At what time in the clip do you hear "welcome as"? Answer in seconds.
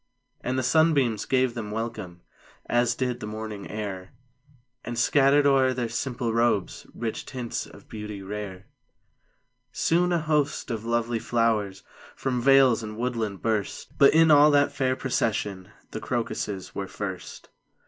1.69-2.95